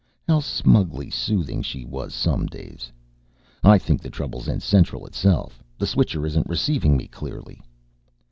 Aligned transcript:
How 0.27 0.39
smugly 0.39 1.11
soothing 1.11 1.61
she 1.61 1.85
was 1.85 2.15
some 2.15 2.47
days! 2.47 2.91
"I 3.63 3.77
think 3.77 4.01
the 4.01 4.09
trouble's 4.09 4.47
in 4.47 4.59
Central 4.59 5.05
itself. 5.05 5.63
The 5.77 5.85
Switcher 5.85 6.25
isn't 6.25 6.49
receiving 6.49 6.97
me 6.97 7.05
clearly." 7.07 7.61